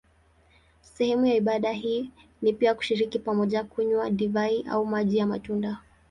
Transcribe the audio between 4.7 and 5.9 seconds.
maji ya matunda.